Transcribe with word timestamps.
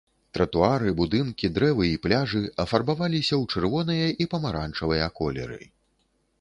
Тратуары, 0.35 0.93
будынкі, 1.01 1.51
дрэвы 1.57 1.85
і 1.89 1.99
пляжы 2.07 2.41
афарбаваліся 2.65 3.35
ў 3.41 3.53
чырвоныя 3.53 4.07
і 4.25 4.31
памаранчавыя 4.35 5.07
колеры. 5.21 5.65